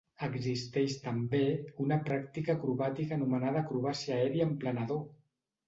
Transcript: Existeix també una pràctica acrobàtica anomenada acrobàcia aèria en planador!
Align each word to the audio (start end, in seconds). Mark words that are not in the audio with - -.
Existeix 0.27 0.95
també 1.03 1.41
una 1.85 1.99
pràctica 2.09 2.53
acrobàtica 2.55 3.17
anomenada 3.21 3.63
acrobàcia 3.65 4.19
aèria 4.19 4.51
en 4.51 4.59
planador! 4.67 5.03